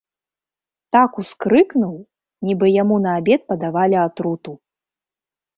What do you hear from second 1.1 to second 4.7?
ускрыкнуў, нібы яму на абед падавалі атруту.